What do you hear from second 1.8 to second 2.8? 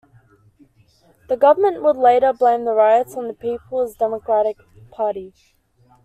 would later blame the